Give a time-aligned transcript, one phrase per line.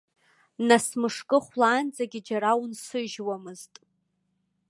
[0.67, 3.73] Нас мышкы хәлаанӡагьы џьара унсыжьуамызт!